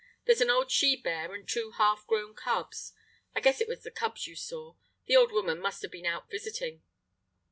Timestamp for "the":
3.83-3.91, 5.05-5.15